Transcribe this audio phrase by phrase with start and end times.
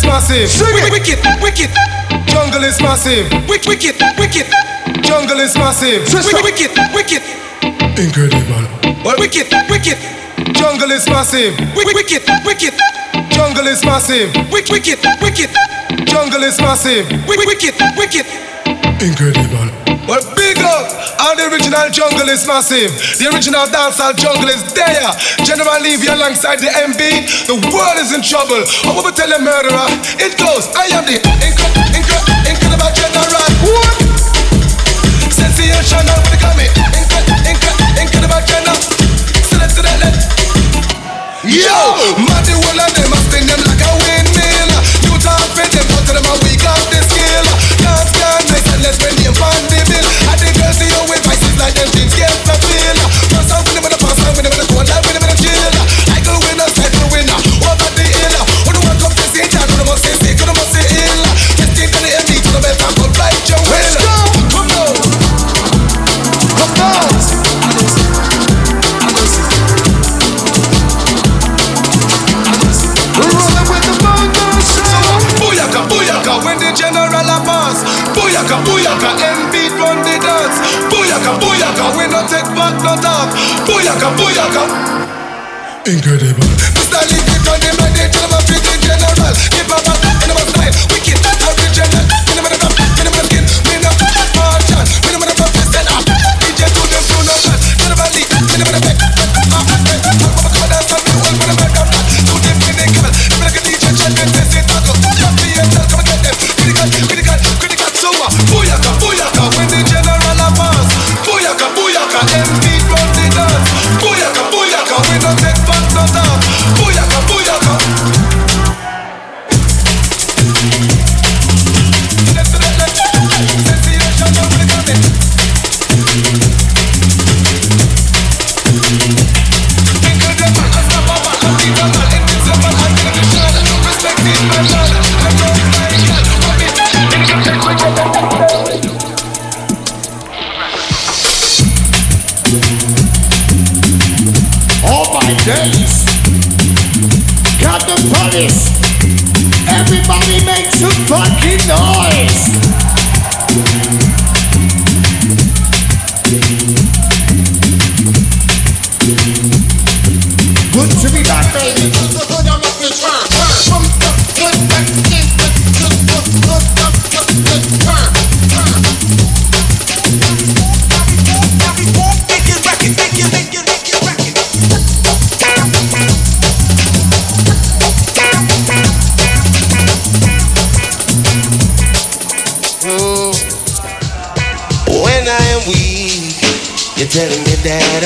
[0.00, 0.48] is massive.
[0.48, 0.92] Sing it.
[0.92, 1.70] Wicked, wicked.
[2.26, 3.26] Jungle is massive.
[3.48, 4.46] Wicked, wicked.
[5.04, 6.02] Jungle is massive.
[6.08, 6.42] Twista.
[6.42, 7.22] Wicked, wicked.
[7.98, 8.64] Incredible.
[9.18, 9.98] Wicked, wicked.
[10.54, 11.54] Jungle is massive.
[11.74, 12.74] Wicked, wicked.
[13.30, 14.30] Jungle is massive.
[14.50, 15.50] Wicked, wicked.
[16.06, 17.06] Jungle is massive.
[17.26, 18.49] Wicked, wicked.
[19.00, 19.68] Incredible.
[20.08, 20.86] Well, big up!
[21.20, 22.90] And the original jungle is massive.
[23.20, 25.08] The original dancehall jungle is there.
[25.44, 27.00] General Levy alongside the MB.
[27.46, 28.60] The world is in trouble.
[28.60, 29.86] I will tell a murderer.
[30.20, 30.68] It goes.
[30.76, 33.48] I am the incre- incre- incredible general.
[33.64, 33.96] What?
[35.32, 36.16] Sensational.
[36.16, 36.66] What they call me?
[36.96, 38.78] Incre- incre- incredible general.
[39.48, 40.22] Select that left.
[41.44, 41.72] Yo!
[42.20, 44.70] Man, the whole of them, I spin them like a windmill.
[45.08, 47.09] You talk for them, but to them, I weak the
[47.80, 47.96] skill.
[47.96, 50.06] Dance can nice and let's spend them on the bill.
[50.30, 52.19] And the girls see you with vices like them things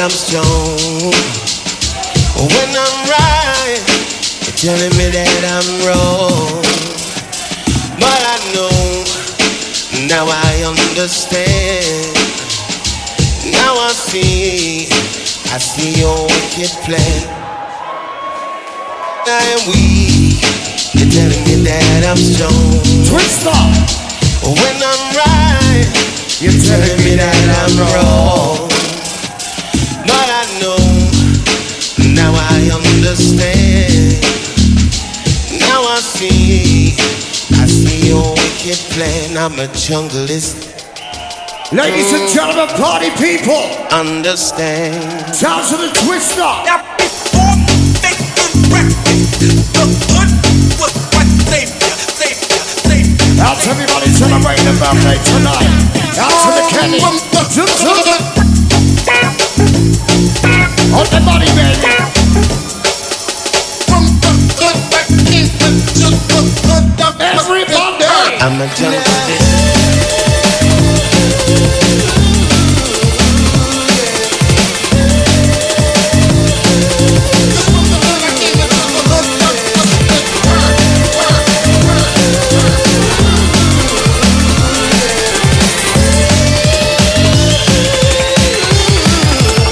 [0.04, 0.76] I'm strong.
[2.36, 3.80] When I'm right,
[4.44, 6.60] you're telling me that I'm wrong.
[7.96, 8.68] But I know,
[10.04, 12.12] now I understand.
[13.48, 14.92] Now I see,
[15.48, 17.24] I see your wicked plan.
[19.24, 20.44] I am weak,
[21.00, 22.52] you're telling me that I'm strong.
[23.08, 23.56] Twista.
[24.44, 25.88] When I'm right,
[26.44, 28.73] You're telling me that I'm wrong.
[39.44, 40.56] I'm a junglist,
[41.70, 43.60] Ladies and gentlemen, party people.
[43.92, 45.34] understand.
[45.34, 46.64] Sounds of the Twista.
[53.44, 55.68] Out to everybody celebrating the birthday tonight.
[56.16, 57.00] Out to the Kenny.
[57.52, 57.98] Zoom, zoom.
[60.96, 61.93] On the body, baby.
[68.46, 68.98] I'm a junkie.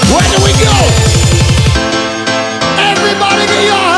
[0.09, 0.77] Where do we go?
[2.79, 3.92] Everybody be on!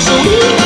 [0.00, 0.65] sorrir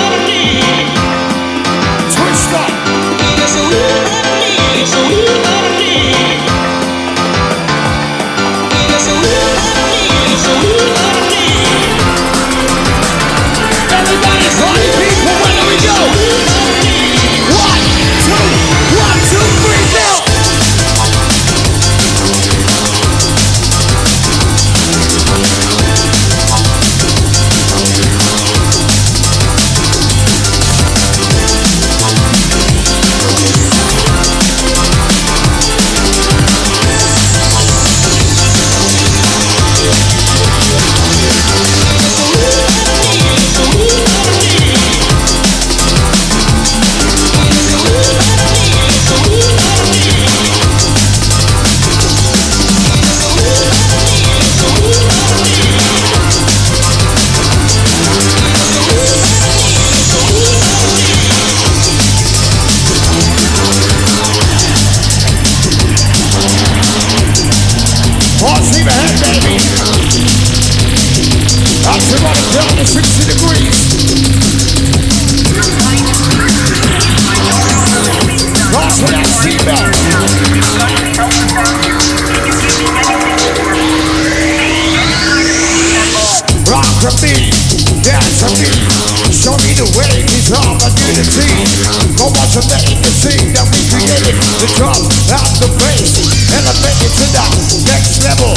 [91.71, 92.11] junglist.
[92.51, 94.99] Automating the scene that we created The drum
[95.31, 96.19] out the bass
[96.51, 97.47] Elevate it to the
[97.87, 98.51] next level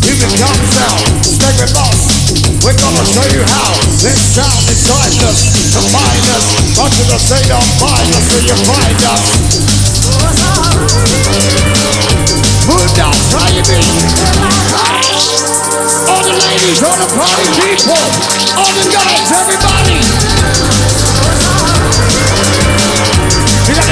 [0.00, 2.00] You become sound Stay with us
[2.64, 3.68] We're gonna show you how
[4.00, 5.44] This sound inside us
[5.76, 6.46] Combine us
[6.80, 9.24] Onto the state of mind That's where you find us
[12.64, 13.68] Move down, try your
[16.08, 18.00] All the ladies, all the party people
[18.56, 20.97] All the guys, everybody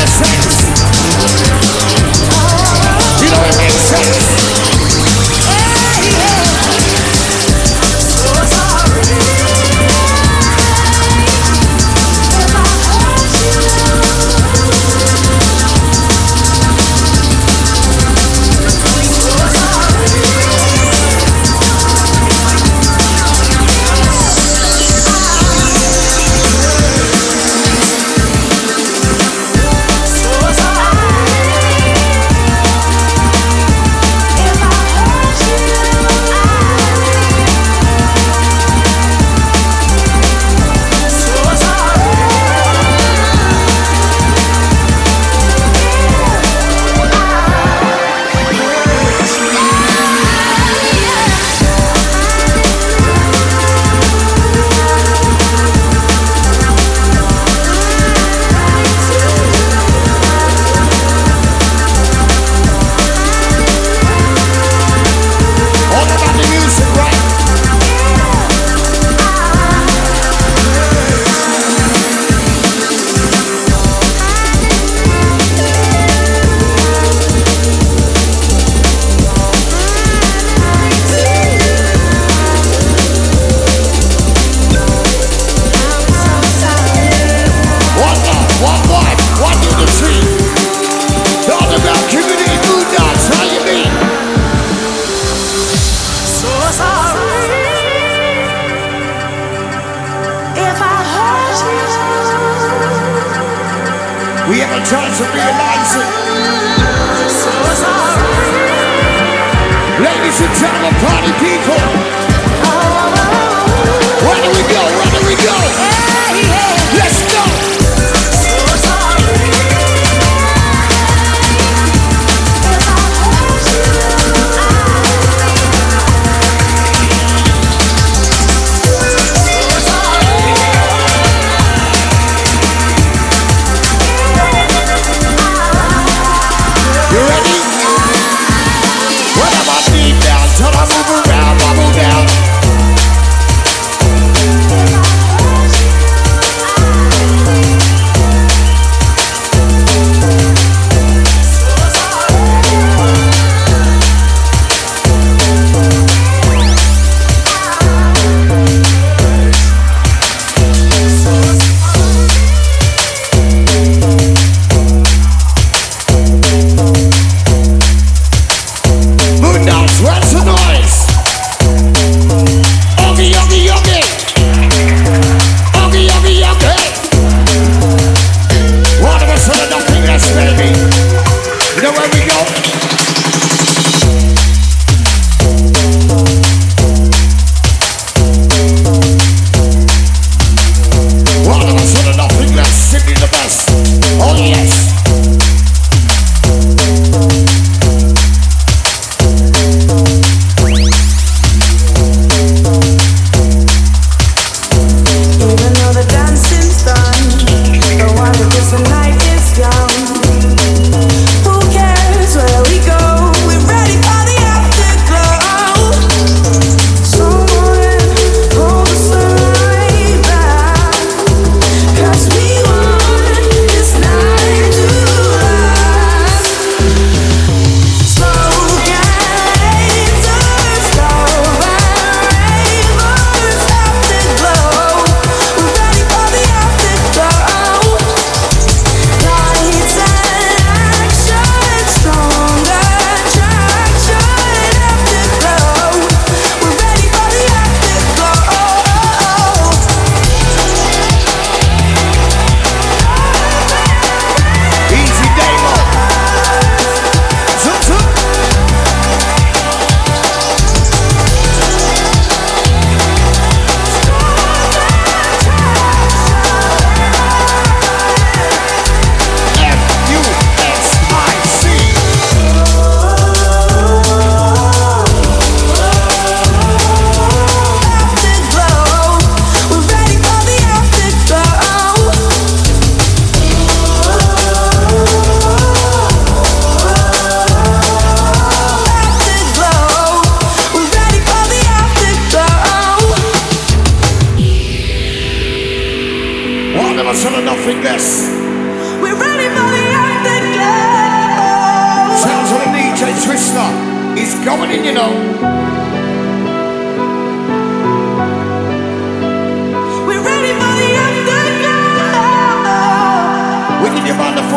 [0.07, 1.56] you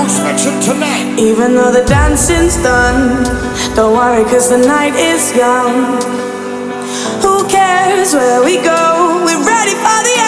[0.09, 1.17] special tonight.
[1.19, 3.23] Even though the dancing's done,
[3.75, 6.01] don't worry, cause the night is young.
[7.21, 9.21] Who cares where we go?
[9.25, 10.18] We're ready for the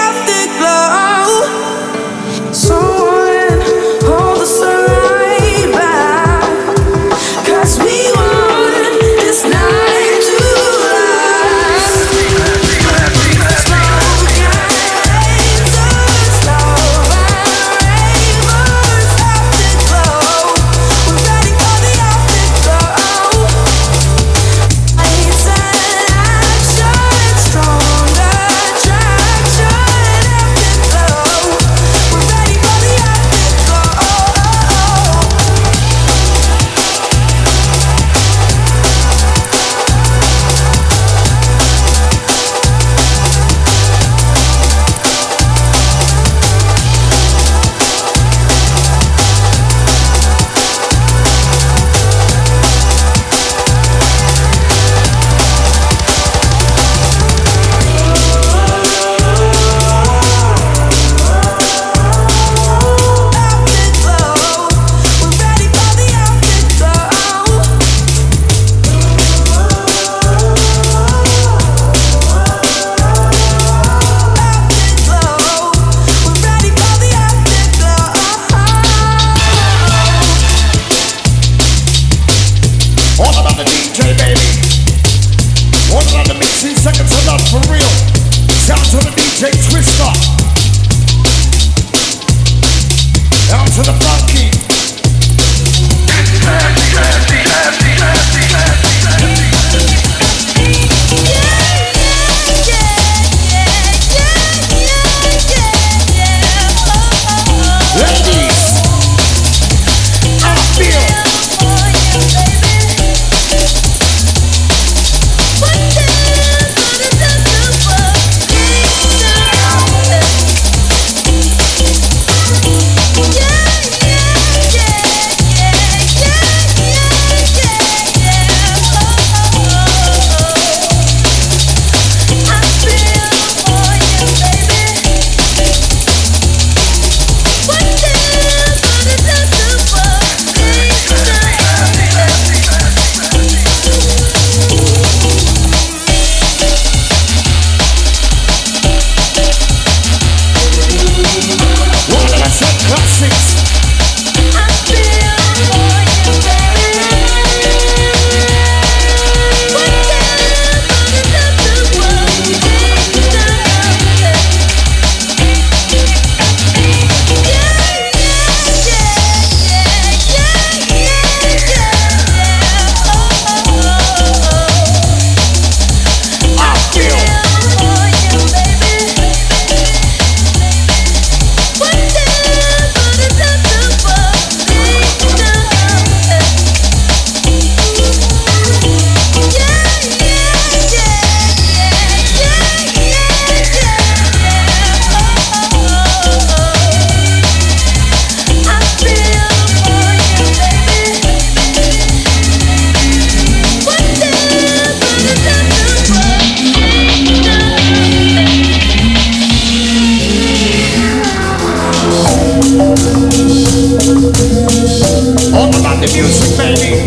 [216.01, 217.05] the music, baby.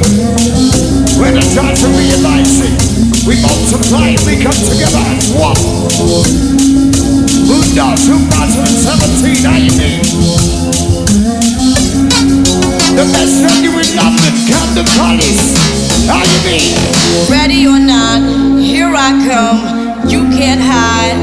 [1.18, 2.74] When the time to realize it,
[3.26, 5.58] we multiply, we come together as one.
[7.46, 9.98] Buddha 2017, how you mean?
[12.94, 14.86] The best venue in London, Camden.
[16.06, 16.78] How you mean?
[17.26, 18.22] Ready or not,
[18.60, 20.06] here I come.
[20.08, 21.18] You can't hide.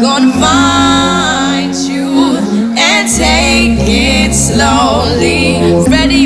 [0.00, 2.38] Gonna find you
[2.78, 5.07] and take it slowly.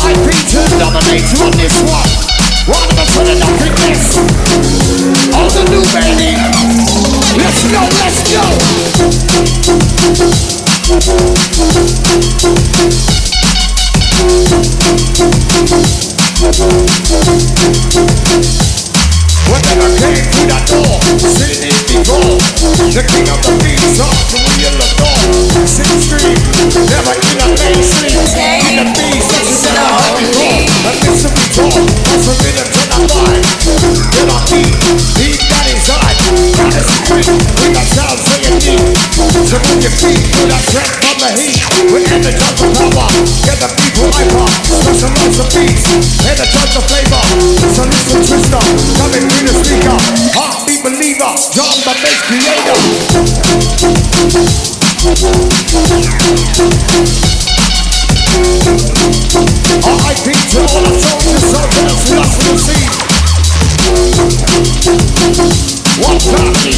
[0.00, 0.30] R.I.P.
[0.30, 2.06] to the dominator on this one.
[2.68, 4.16] One of us for the nothingness.
[5.34, 6.38] All the new baby.
[7.36, 8.22] Let's go, let's
[18.62, 18.67] go.
[19.48, 22.36] When I came through that door, sitting in before
[22.92, 25.18] The king of the beats, the wheel of door.
[25.64, 26.36] Sing stream,
[26.84, 28.20] never in a mainstream
[28.68, 31.80] In the beats, such as in a heavy roll A mystery talk,
[32.12, 33.44] that's a rhythm to the mind
[34.12, 34.76] Then I beat,
[35.16, 36.16] deep down inside
[36.60, 38.08] That is the quick, with that sound.
[38.08, 38.17] you need
[39.48, 41.56] So move your feet through that track from the heat
[41.88, 43.08] With energy of power,
[43.48, 45.88] get the people hyper Special lots of beats,
[46.52, 47.24] touch of flavor
[47.72, 48.60] So listen Twista,
[49.00, 49.96] coming through the speaker.
[50.36, 52.76] Heartbeat believer, John the bass creator.
[59.80, 60.28] R.I.P.
[60.28, 62.84] to all the soldiers, soldiers, lost in the sea.
[66.04, 66.76] One family,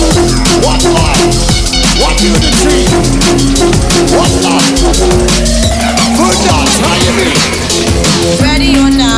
[0.63, 1.60] one life,
[2.01, 2.53] one unity,
[4.17, 4.65] one love.
[6.17, 6.37] Good
[6.81, 7.39] how you mean?
[8.41, 9.10] Ready or not,